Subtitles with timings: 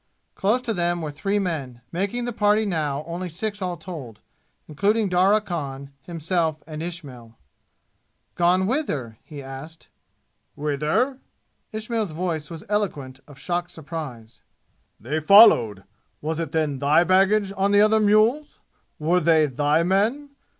[0.33, 4.19] Close to them were three men, making the party now only six all told,
[4.67, 7.37] including Darya Khan, himself and Ismail.
[8.33, 9.89] "Gone whither?" he asked.
[10.55, 11.19] "Whither?"
[11.71, 14.41] Ismail's voice was eloquent of shocked surprise.
[14.99, 15.83] "They followed!
[16.19, 18.57] Was it then thy baggage on the other mules?
[18.97, 20.31] Were they thy men?